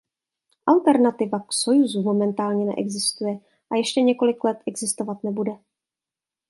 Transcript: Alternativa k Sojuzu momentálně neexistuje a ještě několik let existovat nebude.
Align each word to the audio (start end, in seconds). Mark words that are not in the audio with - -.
Alternativa 0.65 1.39
k 1.39 1.53
Sojuzu 1.53 2.01
momentálně 2.01 2.65
neexistuje 2.65 3.39
a 3.71 3.75
ještě 3.75 4.01
několik 4.01 4.43
let 4.43 4.57
existovat 4.67 5.23
nebude. 5.23 5.51